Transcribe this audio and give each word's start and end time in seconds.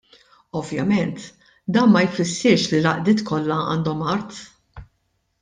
Ovvjament 0.59 1.19
dan 1.75 1.87
ma 1.97 2.01
jfissirx 2.07 2.65
li 2.73 2.79
l-għaqdiet 2.81 3.23
kollha 3.29 3.59
għandhom 3.75 4.03
art. 4.17 4.43